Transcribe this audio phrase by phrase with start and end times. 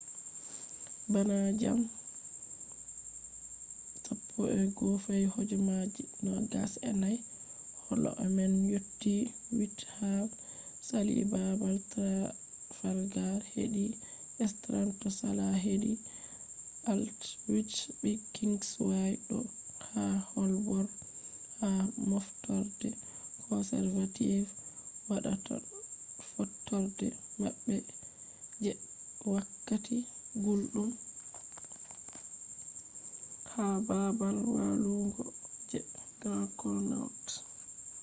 [1.11, 1.95] bana jamdi
[4.37, 7.17] 11:29
[7.83, 9.13] holo man yotti
[9.57, 10.27] whitehall
[10.87, 13.85] sali babal trafalgar hedi
[14.53, 15.91] strand do sala hedi
[16.91, 19.37] aldwych be kingsway do
[19.79, 20.87] yaha holborn
[21.59, 21.69] ha
[22.11, 22.89] moftorde
[23.47, 24.47] conservative
[25.09, 25.55] wadata
[26.31, 27.07] fottorde
[27.41, 27.75] mabbe
[28.63, 28.71] je
[29.33, 29.97] wakkati
[30.43, 30.89] guldum
[33.51, 35.25] ha babal walugo
[35.69, 35.79] je
[36.19, 37.27] grand connaught